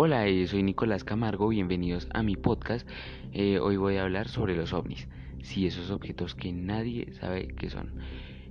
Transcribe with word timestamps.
Hola, 0.00 0.28
eh, 0.28 0.46
soy 0.46 0.62
Nicolás 0.62 1.02
Camargo, 1.02 1.48
bienvenidos 1.48 2.06
a 2.14 2.22
mi 2.22 2.36
podcast. 2.36 2.88
Eh, 3.32 3.58
hoy 3.58 3.76
voy 3.76 3.96
a 3.96 4.04
hablar 4.04 4.28
sobre 4.28 4.54
los 4.54 4.72
ovnis, 4.72 5.08
sí, 5.42 5.66
esos 5.66 5.90
objetos 5.90 6.36
que 6.36 6.52
nadie 6.52 7.12
sabe 7.14 7.48
qué 7.48 7.68
son. 7.68 7.94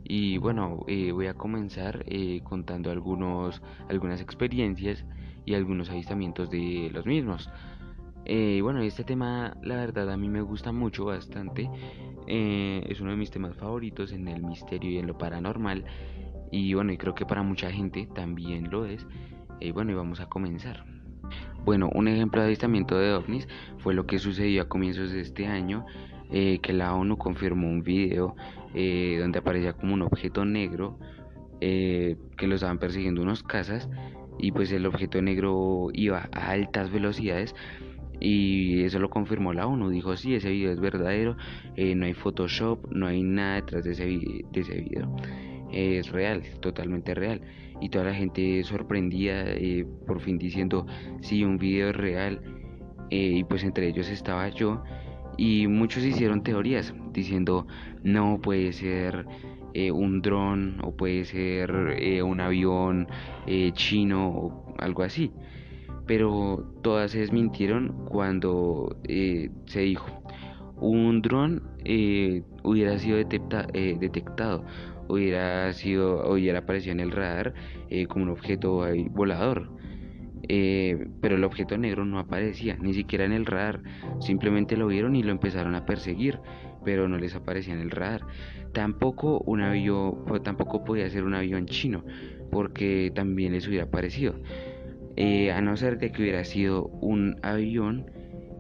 Y 0.04 0.40
bueno, 0.40 0.84
eh, 0.90 1.14
voy 1.14 1.28
a 1.28 1.36
comenzar 1.36 2.04
contando 2.44 2.92
algunos, 2.92 3.62
algunas 3.88 4.20
experiencias 4.20 5.06
y 5.46 5.54
algunos 5.54 5.90
avistamientos 5.90 6.50
de 6.50 6.90
los 6.92 7.06
mismos. 7.06 7.50
bueno, 8.26 8.82
este 8.82 9.06
tema 9.06 9.56
la 9.64 9.78
verdad 9.78 10.12
a 10.12 10.18
mí 10.18 10.28
me 10.28 10.42
gusta 10.42 10.74
mucho, 10.74 11.06
bastante. 11.06 11.70
es 12.28 13.00
uno 13.00 13.12
de 13.12 13.18
mis 13.18 13.32
temas 13.32 13.56
favoritos 13.56 14.12
en 14.12 14.28
el 14.28 14.44
misterio 14.44 14.92
y 14.92 14.98
en 14.98 15.08
lo 15.08 15.18
paranormal. 15.18 15.86
Y 16.52 16.74
bueno, 16.74 16.92
y 16.92 16.98
creo 16.98 17.16
que 17.16 17.26
para 17.26 17.42
mucha 17.42 17.72
gente 17.72 18.06
también 18.14 18.70
lo 18.70 18.86
es. 18.86 19.08
Bueno, 19.74 19.94
y 19.94 19.96
vamos 19.96 20.20
a 20.20 20.26
comenzar. 20.26 20.84
Bueno, 21.68 21.90
un 21.94 22.08
ejemplo 22.08 22.40
de 22.40 22.48
avistamiento 22.48 22.98
de 22.98 23.12
ovnis 23.12 23.46
fue 23.80 23.94
lo 23.94 24.08
que 24.08 24.20
sucedió 24.20 24.62
a 24.62 24.70
comienzos 24.70 25.12
de 25.12 25.20
este 25.20 25.48
año, 25.48 25.86
eh, 26.32 26.60
que 26.62 26.72
la 26.72 26.96
ONU 26.96 27.18
confirmó 27.18 27.68
un 27.68 27.84
video 27.84 28.38
eh, 28.74 29.18
donde 29.20 29.40
aparecía 29.40 29.74
como 29.74 29.94
un 29.94 30.02
objeto 30.02 30.46
negro 30.46 30.98
eh, 31.60 32.16
que 32.38 32.48
lo 32.48 32.56
estaban 32.56 32.78
persiguiendo 32.78 33.22
unos 33.22 33.44
cazas 33.44 33.90
y 34.40 34.54
pues 34.54 34.72
el 34.72 34.86
objeto 34.86 35.22
negro 35.22 35.90
iba 35.92 36.30
a 36.32 36.52
altas 36.52 36.90
velocidades 36.90 37.54
y 38.22 38.84
eso 38.84 39.00
lo 39.00 39.10
confirmó 39.10 39.52
la 39.52 39.68
ONU, 39.68 39.90
dijo 39.90 40.16
sí, 40.16 40.36
ese 40.36 40.52
video 40.52 40.72
es 40.72 40.80
verdadero, 40.80 41.36
no 41.76 42.06
hay 42.06 42.14
Photoshop, 42.14 42.90
no 42.92 43.08
hay 43.08 43.24
nada 43.24 43.56
detrás 43.56 43.84
de 43.84 43.92
ese, 43.92 44.06
de 44.06 44.62
ese 44.62 44.74
video 44.74 45.14
es 45.72 46.10
real, 46.10 46.44
totalmente 46.60 47.14
real. 47.14 47.42
Y 47.80 47.90
toda 47.90 48.06
la 48.06 48.14
gente 48.14 48.64
sorprendía, 48.64 49.44
eh, 49.46 49.86
por 50.06 50.20
fin 50.20 50.38
diciendo, 50.38 50.86
sí, 51.22 51.44
un 51.44 51.58
video 51.58 51.90
es 51.90 51.96
real. 51.96 52.42
Eh, 53.10 53.38
y 53.38 53.44
pues 53.44 53.64
entre 53.64 53.88
ellos 53.88 54.10
estaba 54.10 54.50
yo. 54.50 54.84
Y 55.38 55.68
muchos 55.68 56.04
hicieron 56.04 56.44
teorías 56.44 56.94
diciendo, 57.14 57.68
no 58.04 58.40
puede 58.42 58.74
ser 58.74 59.26
eh, 59.74 59.92
un 59.92 60.22
dron 60.22 60.80
o 60.84 60.96
puede 60.96 61.26
ser 61.26 61.72
un 62.24 62.40
avión 62.42 63.08
chino 63.74 64.30
o 64.30 64.76
algo 64.80 65.04
así. 65.04 65.32
Pero 66.08 66.74
todas 66.82 67.12
se 67.12 67.20
desmintieron 67.20 68.06
cuando 68.06 68.98
se 69.04 69.80
dijo, 69.82 70.24
un 70.80 71.22
dron 71.22 71.62
hubiera 72.64 72.98
sido 72.98 73.18
detectado 73.18 74.64
hubiera 75.08 75.72
sido 75.74 76.32
hubiera 76.32 76.60
aparecido 76.60 76.94
en 76.94 77.00
el 77.00 77.12
radar 77.12 77.54
eh, 77.90 78.08
como 78.08 78.26
un 78.26 78.32
objeto 78.32 78.86
volador. 79.12 79.70
Eh, 80.50 81.08
pero 81.20 81.36
el 81.36 81.44
objeto 81.44 81.78
negro 81.78 82.06
no 82.06 82.20
aparecía 82.20 82.78
ni 82.80 82.94
siquiera 82.94 83.26
en 83.26 83.34
el 83.34 83.46
radar. 83.46 83.82
Simplemente 84.20 84.78
lo 84.78 84.88
vieron 84.88 85.16
y 85.16 85.24
lo 85.24 85.32
empezaron 85.32 85.76
a 85.76 85.86
perseguir 85.86 86.40
pero 86.86 87.10
no 87.10 87.18
les 87.18 87.36
aparecía 87.36 87.74
en 87.74 87.82
el 87.82 87.92
radar. 87.92 88.22
Tampoco 88.72 89.40
un 89.40 89.62
avión 89.62 90.24
tampoco 90.44 90.86
podía 90.86 91.10
ser 91.10 91.24
un 91.24 91.34
avión 91.34 91.66
chino 91.66 92.06
porque 92.50 93.12
también 93.14 93.52
les 93.52 93.68
hubiera 93.68 93.86
aparecido. 93.86 94.36
Eh, 95.18 95.52
a 95.52 95.60
no 95.62 95.76
ser 95.76 95.98
de 95.98 96.12
que 96.12 96.22
hubiera 96.22 96.46
sido 96.46 96.86
un 97.02 97.38
avión 97.42 98.06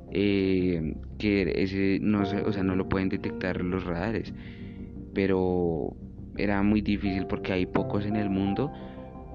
que 0.09 1.53
ese 1.55 1.99
no 2.01 2.21
o 2.21 2.51
sea 2.51 2.63
no 2.63 2.75
lo 2.75 2.89
pueden 2.89 3.09
detectar 3.09 3.61
los 3.61 3.83
radares 3.83 4.33
pero 5.17 5.95
era 6.37 6.61
muy 6.63 6.81
difícil 6.81 7.27
porque 7.27 7.53
hay 7.53 7.65
pocos 7.65 8.05
en 8.05 8.15
el 8.15 8.29
mundo. 8.29 8.71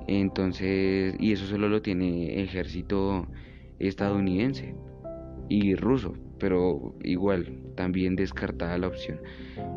Entonces, 0.06 1.14
y 1.18 1.32
eso 1.32 1.46
solo 1.46 1.68
lo 1.68 1.82
tiene 1.82 2.42
ejército 2.42 3.26
estadounidense 3.78 4.74
y 5.48 5.74
ruso, 5.74 6.14
pero 6.38 6.94
igual, 7.02 7.62
también 7.76 8.16
descartada 8.16 8.78
la 8.78 8.88
opción. 8.88 9.20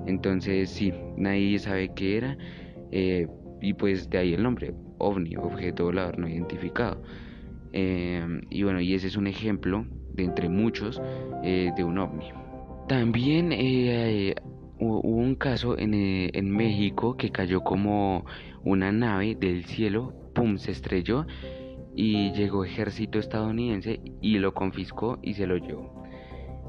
Entonces, 0.05 0.69
sí, 0.69 0.93
nadie 1.17 1.59
sabe 1.59 1.91
qué 1.95 2.17
era, 2.17 2.37
eh, 2.91 3.27
y 3.61 3.73
pues 3.73 4.09
de 4.09 4.17
ahí 4.17 4.33
el 4.33 4.43
nombre, 4.43 4.73
ovni, 4.97 5.35
objeto 5.35 5.85
volador 5.85 6.19
no 6.19 6.27
identificado. 6.27 7.01
Eh, 7.73 8.25
y 8.49 8.63
bueno, 8.63 8.79
y 8.79 8.93
ese 8.93 9.07
es 9.07 9.17
un 9.17 9.27
ejemplo 9.27 9.85
de 10.13 10.23
entre 10.23 10.49
muchos 10.49 11.01
eh, 11.43 11.71
de 11.75 11.83
un 11.83 11.97
ovni. 11.97 12.27
También 12.87 13.51
hubo 14.79 14.99
un 15.01 15.35
caso 15.35 15.77
en, 15.77 15.93
eh, 15.93 16.29
en, 16.33 16.49
México 16.49 17.17
que 17.17 17.31
cayó 17.31 17.61
como 17.61 18.25
una 18.63 18.91
nave 18.91 19.35
del 19.35 19.65
cielo, 19.65 20.13
pum, 20.33 20.57
se 20.57 20.71
estrelló 20.71 21.25
y 21.95 22.31
llegó 22.33 22.65
ejército 22.65 23.19
estadounidense 23.19 24.01
y 24.21 24.37
lo 24.39 24.53
confiscó 24.53 25.19
y 25.21 25.33
se 25.33 25.47
lo 25.47 25.57
llevó. 25.57 26.03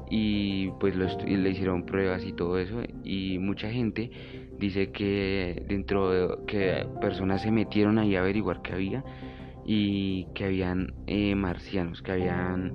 Y 0.09 0.69
pues 0.79 0.95
le 0.95 1.49
hicieron 1.49 1.85
pruebas 1.85 2.23
y 2.23 2.31
todo 2.31 2.57
eso 2.59 2.81
y 3.03 3.39
mucha 3.39 3.69
gente 3.69 4.09
dice 4.57 4.91
que 4.91 5.63
dentro 5.67 6.11
de 6.11 6.45
que 6.47 6.87
personas 7.01 7.41
se 7.41 7.51
metieron 7.51 7.97
ahí 7.97 8.15
a 8.15 8.21
averiguar 8.21 8.61
qué 8.61 8.73
había 8.73 9.03
y 9.65 10.27
que 10.33 10.45
habían 10.45 10.93
eh, 11.07 11.35
marcianos, 11.35 12.01
que 12.01 12.13
habían 12.13 12.73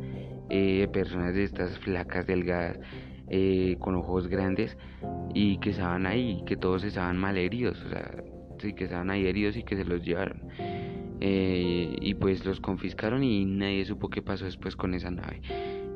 eh, 0.51 0.87
personas 0.93 1.35
de 1.35 1.45
estas 1.45 1.79
flacas 1.79 2.27
delgadas 2.27 2.79
eh, 3.29 3.77
con 3.79 3.95
ojos 3.95 4.29
grandes 4.29 4.77
y 5.35 5.59
que 5.59 5.71
estaban 5.71 6.07
ahí, 6.07 6.43
que 6.47 6.57
todos 6.57 6.85
estaban 6.85 7.17
mal 7.17 7.39
heridos, 7.39 7.83
o 7.85 7.89
sea, 7.89 8.23
sí, 8.59 8.75
que 8.75 8.85
estaban 8.85 9.11
ahí 9.11 9.27
heridos 9.27 9.57
y 9.57 9.63
que 9.63 9.77
se 9.77 9.85
los 9.85 10.03
llevaron. 10.03 10.49
Eh, 11.21 11.95
y 12.01 12.15
pues 12.15 12.45
los 12.45 12.61
confiscaron 12.61 13.23
y 13.23 13.45
nadie 13.45 13.85
supo 13.85 14.11
qué 14.11 14.23
pasó 14.23 14.45
después 14.45 14.75
con 14.75 14.93
esa 14.93 15.11
nave. 15.11 15.41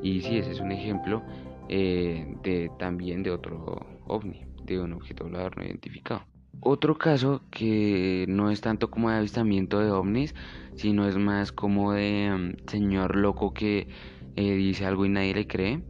Y 0.01 0.21
sí, 0.21 0.37
ese 0.37 0.51
es 0.51 0.61
un 0.61 0.71
ejemplo 0.71 1.21
eh, 1.69 2.33
de 2.43 2.71
también 2.79 3.23
de 3.23 3.31
otro 3.31 3.85
ovni, 4.07 4.45
de 4.63 4.79
un 4.79 4.93
objeto 4.93 5.25
volador 5.25 5.57
no 5.57 5.63
identificado. 5.63 6.23
Otro 6.61 6.97
caso 6.97 7.41
que 7.51 8.25
no 8.29 8.49
es 8.49 8.61
tanto 8.61 8.89
como 8.89 9.09
de 9.09 9.17
avistamiento 9.17 9.79
de 9.79 9.91
ovnis, 9.91 10.33
sino 10.75 11.07
es 11.07 11.17
más 11.17 11.51
como 11.51 11.91
de 11.93 12.31
mm, 12.31 12.69
señor 12.69 13.15
loco 13.15 13.53
que 13.53 13.87
dice 14.35 14.85
algo 14.85 15.05
y 15.05 15.09
nadie 15.09 15.33
le 15.33 15.47
cree. 15.47 15.81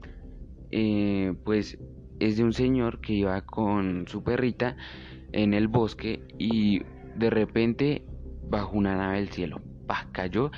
Eh, 0.72 1.34
pues 1.44 1.78
es 2.20 2.38
de 2.38 2.44
un 2.44 2.54
señor 2.54 3.00
que 3.00 3.14
iba 3.14 3.42
con 3.42 4.06
su 4.08 4.24
perrita 4.24 4.76
en 5.32 5.54
el 5.54 5.68
bosque 5.68 6.22
y 6.38 6.82
de 7.16 7.30
repente 7.30 8.04
bajo 8.50 8.78
una 8.78 8.96
nave 8.96 9.18
del 9.18 9.30
cielo, 9.30 9.62
bah, 9.86 10.08
cayó 10.12 10.52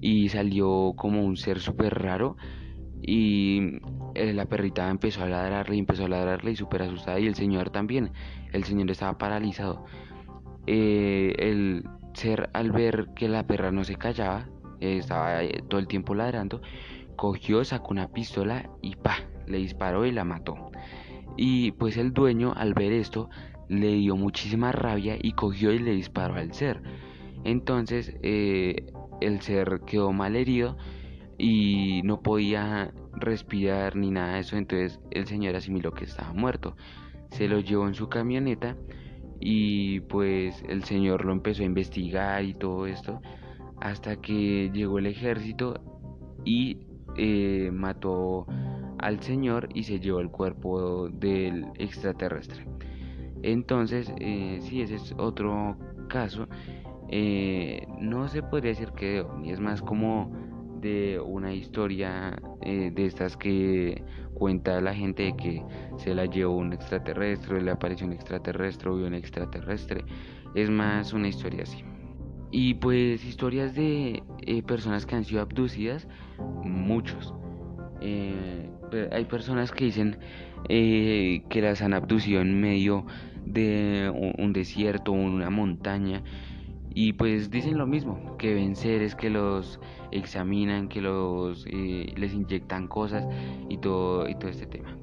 y 0.00 0.28
salió 0.28 0.94
como 0.96 1.24
un 1.24 1.36
ser 1.36 1.60
súper 1.60 1.94
raro 1.94 2.36
y 3.02 3.80
eh, 4.14 4.32
la 4.32 4.46
perrita 4.46 4.88
empezó 4.88 5.24
a 5.24 5.28
ladrarle 5.28 5.76
y 5.76 5.78
empezó 5.78 6.04
a 6.04 6.08
ladrarle 6.08 6.52
y 6.52 6.56
súper 6.56 6.82
asustada 6.82 7.20
y 7.20 7.26
el 7.26 7.34
señor 7.34 7.70
también, 7.70 8.12
el 8.52 8.64
señor 8.64 8.90
estaba 8.90 9.18
paralizado. 9.18 9.84
Eh, 10.66 11.34
el 11.38 11.84
ser 12.14 12.48
al 12.54 12.72
ver 12.72 13.08
que 13.14 13.28
la 13.28 13.46
perra 13.46 13.70
no 13.70 13.84
se 13.84 13.96
callaba, 13.96 14.48
estaba 14.80 15.40
todo 15.68 15.80
el 15.80 15.86
tiempo 15.86 16.14
ladrando, 16.14 16.62
cogió, 17.16 17.64
sacó 17.64 17.92
una 17.92 18.08
pistola 18.08 18.70
y 18.80 18.96
pa, 18.96 19.16
le 19.46 19.58
disparó 19.58 20.06
y 20.06 20.12
la 20.12 20.24
mató. 20.24 20.70
Y 21.36 21.72
pues 21.72 21.96
el 21.96 22.12
dueño 22.12 22.52
al 22.56 22.74
ver 22.74 22.92
esto 22.92 23.28
le 23.68 23.94
dio 23.94 24.16
muchísima 24.16 24.72
rabia 24.72 25.16
y 25.20 25.32
cogió 25.32 25.72
y 25.72 25.78
le 25.78 25.92
disparó 25.92 26.34
al 26.34 26.52
ser. 26.52 26.82
Entonces 27.44 28.16
eh, 28.22 28.86
el 29.20 29.40
ser 29.40 29.80
quedó 29.86 30.12
mal 30.12 30.36
herido 30.36 30.76
y 31.38 32.02
no 32.04 32.22
podía 32.22 32.92
respirar 33.12 33.96
ni 33.96 34.10
nada 34.10 34.34
de 34.34 34.40
eso. 34.40 34.56
Entonces 34.56 35.00
el 35.10 35.26
señor 35.26 35.56
asimiló 35.56 35.92
que 35.92 36.04
estaba 36.04 36.32
muerto. 36.32 36.76
Se 37.30 37.48
lo 37.48 37.60
llevó 37.60 37.86
en 37.88 37.94
su 37.94 38.08
camioneta 38.08 38.76
y 39.40 40.00
pues 40.00 40.62
el 40.68 40.84
señor 40.84 41.24
lo 41.24 41.32
empezó 41.32 41.62
a 41.62 41.66
investigar 41.66 42.44
y 42.44 42.54
todo 42.54 42.86
esto 42.86 43.20
hasta 43.80 44.16
que 44.16 44.70
llegó 44.72 44.98
el 44.98 45.06
ejército 45.06 45.80
y 46.44 46.78
eh, 47.16 47.70
mató 47.72 48.46
al 48.98 49.20
Señor 49.20 49.68
y 49.74 49.84
se 49.84 50.00
llevó 50.00 50.20
el 50.20 50.30
cuerpo 50.30 51.08
del 51.08 51.66
extraterrestre. 51.78 52.66
Entonces, 53.42 54.12
eh, 54.20 54.58
si 54.62 54.80
ese 54.80 54.96
es 54.96 55.14
otro 55.18 55.76
caso. 56.08 56.48
Eh, 57.08 57.86
no 58.00 58.28
se 58.28 58.42
podría 58.42 58.70
decir 58.70 58.92
que 58.92 59.24
es 59.44 59.60
más 59.60 59.82
como 59.82 60.32
de 60.80 61.20
una 61.20 61.52
historia 61.52 62.36
eh, 62.62 62.90
de 62.94 63.06
estas 63.06 63.36
que 63.36 64.02
cuenta 64.34 64.80
la 64.80 64.94
gente 64.94 65.24
de 65.24 65.36
que 65.36 65.62
se 65.96 66.14
la 66.14 66.24
llevó 66.24 66.56
un 66.56 66.72
extraterrestre, 66.72 67.60
le 67.60 67.70
apareció 67.70 68.06
un 68.06 68.14
extraterrestre, 68.14 68.90
vio 68.90 69.06
un 69.06 69.14
extraterrestre. 69.14 70.04
Es 70.54 70.70
más 70.70 71.12
una 71.12 71.28
historia 71.28 71.64
así. 71.64 71.84
Y 72.50 72.74
pues 72.74 73.24
historias 73.24 73.74
de 73.74 74.22
personas 74.66 75.04
que 75.04 75.16
han 75.16 75.24
sido 75.24 75.42
abducidas, 75.42 76.06
muchos. 76.64 77.34
Eh, 78.00 78.70
hay 79.12 79.24
personas 79.24 79.72
que 79.72 79.86
dicen 79.86 80.18
eh, 80.68 81.42
que 81.48 81.60
las 81.60 81.82
han 81.82 81.94
abducido 81.94 82.40
en 82.40 82.60
medio 82.60 83.06
de 83.44 84.10
un, 84.38 84.52
desierto 84.52 85.12
una 85.12 85.50
montaña 85.50 86.22
Y 86.94 87.12
pues 87.14 87.50
dicen 87.50 87.76
lo 87.76 87.86
mismo, 87.86 88.36
que 88.38 88.54
ven 88.54 88.76
seres 88.76 89.14
que 89.14 89.28
los 89.28 89.80
examinan, 90.12 90.88
que 90.88 91.00
los 91.00 91.66
eh, 91.68 92.12
les 92.16 92.32
inyectan 92.32 92.88
cosas 92.88 93.26
y 93.68 93.78
todo, 93.78 94.28
y 94.28 94.34
todo 94.36 94.48
este 94.48 94.66
tema. 94.66 94.96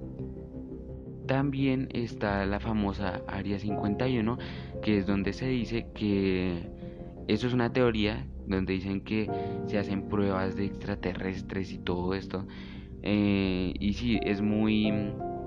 También 1.28 1.88
está 1.94 2.46
la 2.46 2.60
famosa 2.60 3.22
Área 3.28 3.60
51, 3.60 4.38
que 4.82 4.98
es 4.98 5.06
donde 5.06 5.34
se 5.34 5.48
dice 5.48 5.88
que 5.94 6.70
eso 7.28 7.48
es 7.48 7.54
una 7.54 7.72
teoría 7.72 8.26
donde 8.48 8.74
dicen 8.74 9.02
que 9.02 9.30
se 9.68 9.78
hacen 9.78 10.10
pruebas 10.10 10.56
de 10.56 10.66
extraterrestres 10.66 11.72
y 11.72 11.78
todo 11.78 12.14
esto. 12.14 12.46
Eh, 13.04 13.74
y 13.80 13.94
sí, 13.94 14.20
es 14.24 14.42
muy, 14.42 14.90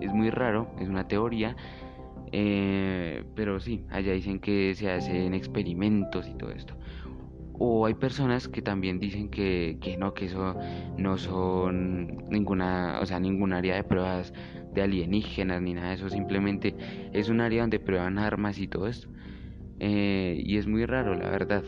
es 0.01 0.13
muy 0.13 0.31
raro, 0.31 0.69
es 0.79 0.89
una 0.89 1.07
teoría. 1.09 1.57
Eh, 2.33 3.25
pero 3.37 3.61
sí, 3.61 3.85
allá 3.91 4.13
dicen 4.13 4.41
que 4.41 4.75
se 4.75 4.91
hacen 4.91 5.35
experimentos 5.35 6.29
y 6.29 6.35
todo 6.35 6.51
esto. 6.51 6.75
O 7.57 7.87
hay 7.87 7.95
personas 7.95 8.49
que 8.49 8.63
también 8.63 8.99
dicen 8.99 9.29
que, 9.29 9.79
que 9.81 9.97
no, 9.97 10.13
que 10.15 10.25
eso 10.27 10.57
no 10.99 11.17
son 11.17 12.09
ninguna, 12.29 12.99
o 13.01 13.07
sea, 13.07 13.21
ningún 13.21 13.53
área 13.53 13.77
de 13.77 13.85
pruebas 13.85 14.33
de 14.73 14.83
alienígenas 14.83 15.63
ni 15.63 15.75
nada 15.75 15.91
de 15.91 15.95
eso, 15.95 16.09
simplemente 16.09 16.75
es 17.13 17.29
un 17.29 17.41
área 17.41 17.63
donde 17.63 17.79
prueban 17.79 18.19
armas 18.19 18.59
y 18.59 18.67
todo 18.67 18.89
esto. 18.89 19.09
Eh, 19.79 20.43
y 20.45 20.57
es 20.57 20.67
muy 20.67 20.85
raro, 20.87 21.15
la 21.15 21.31
verdad. 21.31 21.63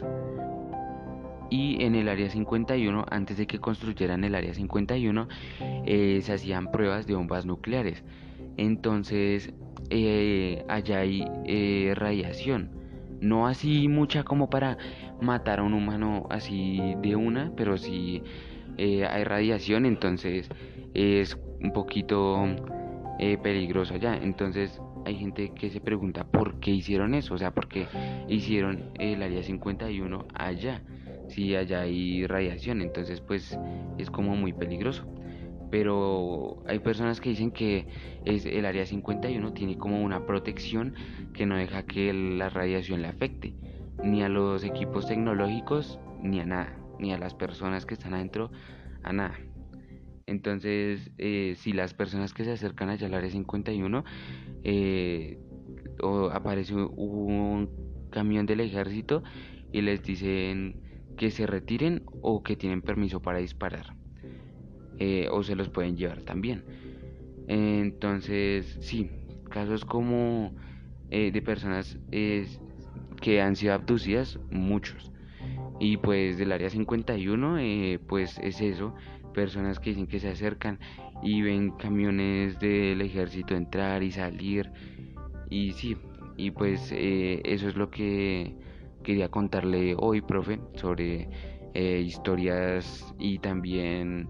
Y 1.51 1.83
en 1.85 1.95
el 1.95 2.09
área 2.09 2.29
51, 2.29 3.07
antes 3.11 3.37
de 3.37 3.47
que 3.47 3.59
construyeran 3.59 4.25
el 4.25 4.35
área 4.35 4.53
51, 4.55 5.29
eh, 5.61 6.21
se 6.23 6.33
hacían 6.33 6.71
pruebas 6.71 7.07
de 7.07 7.15
bombas 7.15 7.47
nucleares. 7.47 8.05
Entonces, 8.57 9.53
eh, 9.91 10.65
allá 10.69 11.01
hay 11.01 11.25
radiación. 11.95 12.71
No 13.21 13.47
así 13.47 13.89
mucha 13.89 14.25
como 14.25 14.51
para 14.51 14.77
matar 15.21 15.61
a 15.61 15.63
un 15.63 15.75
humano 15.75 16.27
así 16.31 16.95
de 17.03 17.17
una, 17.17 17.53
pero 17.57 17.79
sí 17.79 18.23
hay 18.79 19.25
radiación, 19.25 19.87
entonces 19.87 20.49
es 20.95 21.39
un 21.63 21.73
poquito 21.73 22.45
peligroso 23.43 23.95
allá. 23.95 24.17
Entonces, 24.17 24.81
hay 25.07 25.15
gente 25.15 25.51
que 25.51 25.71
se 25.71 25.81
pregunta 25.81 26.25
por 26.25 26.59
qué 26.59 26.73
hicieron 26.73 27.15
eso, 27.15 27.35
o 27.35 27.39
sea, 27.39 27.53
por 27.53 27.69
qué 27.69 27.87
hicieron 28.29 28.91
el 28.99 29.23
área 29.23 29.41
51 29.41 30.27
allá, 30.35 30.83
si 31.29 31.55
allá 31.55 31.83
hay 31.83 32.27
radiación, 32.27 32.83
entonces 32.83 33.21
pues 33.21 33.57
es 33.99 34.11
como 34.11 34.35
muy 34.35 34.53
peligroso. 34.53 35.07
Pero 35.71 36.63
hay 36.67 36.81
personas 36.81 37.21
que 37.21 37.31
dicen 37.31 37.53
que 37.53 37.87
es 38.25 38.47
el 38.47 38.67
área 38.67 38.85
51 38.85 39.53
tiene 39.53 39.79
como 39.79 40.03
una 40.03 40.27
protección 40.27 40.95
que 41.33 41.47
no 41.47 41.57
deja 41.57 41.85
que 41.85 42.13
la 42.13 42.49
radiación 42.49 43.03
le 43.03 43.09
afecte, 43.09 43.55
ni 44.03 44.23
a 44.25 44.29
los 44.29 44.65
equipos 44.65 45.07
tecnológicos, 45.07 46.01
ni 46.21 46.41
a 46.41 46.47
nada, 46.47 46.77
ni 46.99 47.13
a 47.13 47.19
las 47.19 47.35
personas 47.35 47.87
que 47.87 47.95
están 47.95 48.15
adentro, 48.15 48.51
a 49.05 49.13
nada. 49.13 49.37
Entonces, 50.27 51.13
eh, 51.19 51.55
si 51.57 51.73
las 51.73 51.95
personas 51.95 52.35
que 52.35 52.45
se 52.45 52.51
acercan 52.51 52.89
allá 52.89 53.07
al 53.07 53.15
área 53.15 53.31
51, 53.31 54.05
eh, 54.65 55.39
aparece 56.33 56.75
un 56.75 57.71
camión 58.11 58.45
del 58.45 58.59
ejército 58.61 59.23
y 59.73 59.83
les 59.83 60.03
dicen 60.03 60.83
que 61.17 61.31
se 61.31 61.47
retiren 61.47 62.03
o 62.23 62.43
que 62.43 62.57
tienen 62.57 62.83
permiso 62.83 63.23
para 63.23 63.39
disparar, 63.39 63.95
eh, 64.99 65.29
o 65.31 65.45
se 65.45 65.55
los 65.55 65.69
pueden 65.69 65.97
llevar 65.97 66.23
también. 66.23 66.65
Entonces, 67.47 68.79
sí, 68.81 69.09
casos 69.49 69.85
como 69.85 70.53
de 71.09 71.41
personas 71.41 71.99
que 72.11 73.41
han 73.41 73.55
sido 73.55 73.75
abducidas, 73.75 74.41
muchos. 74.51 75.13
Y 75.79 75.99
pues 75.99 76.37
del 76.37 76.51
área 76.51 76.69
51, 76.69 77.59
pues 78.09 78.39
es 78.39 78.61
eso 78.61 78.93
personas 79.37 79.79
que 79.79 79.91
dicen 79.91 80.07
que 80.07 80.19
se 80.19 80.31
acercan 80.31 80.81
y 81.23 81.43
ven 81.43 81.73
camiones 81.73 82.59
del 82.59 83.03
ejército 83.03 83.55
entrar 83.55 84.03
y 84.03 84.11
salir. 84.11 84.73
Y 85.51 85.73
sí, 85.73 85.95
y 86.39 86.51
pues 86.53 86.91
eh, 86.91 87.43
eso 87.45 87.69
es 87.69 87.77
lo 87.77 87.91
que 87.91 88.57
quería 89.05 89.29
contarle 89.29 89.95
hoy, 89.99 90.23
profe, 90.23 90.59
sobre 90.75 91.29
eh, 91.75 92.01
historias 92.01 93.15
y 93.19 93.39
también 93.39 94.29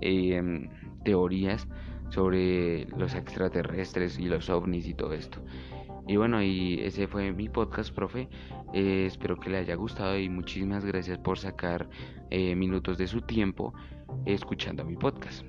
em, 0.00 0.70
teorías 1.04 1.68
sobre 2.08 2.86
los 2.96 3.14
extraterrestres 3.14 4.18
y 4.18 4.24
los 4.24 4.48
ovnis 4.48 4.88
y 4.88 4.94
todo 4.94 5.12
esto. 5.12 5.38
Y 6.06 6.16
bueno, 6.16 6.42
y 6.42 6.80
ese 6.80 7.08
fue 7.08 7.32
mi 7.32 7.48
podcast, 7.48 7.92
profe. 7.92 8.28
Eh, 8.72 9.06
espero 9.06 9.36
que 9.36 9.50
le 9.50 9.58
haya 9.58 9.74
gustado 9.74 10.18
y 10.18 10.28
muchísimas 10.28 10.84
gracias 10.84 11.18
por 11.18 11.38
sacar 11.38 11.88
minutos 12.30 12.98
de 12.98 13.06
su 13.06 13.20
tiempo 13.22 13.72
escuchando 14.24 14.84
mi 14.84 14.96
podcast. 14.96 15.44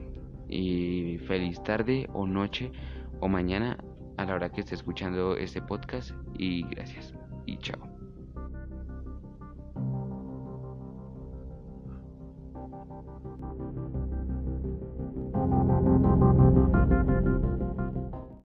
Y 0.50 1.18
feliz 1.28 1.62
tarde 1.64 2.08
o 2.14 2.26
noche 2.26 2.72
o 3.20 3.28
mañana 3.28 3.78
a 4.18 4.26
la 4.26 4.36
hora 4.36 4.50
que 4.52 4.62
esté 4.62 4.76
escuchando 4.76 5.36
este 5.38 5.62
podcast. 5.62 6.12
Y 6.38 6.64
gracias. 6.64 7.14
Y 7.46 7.58
chao. 7.58 7.97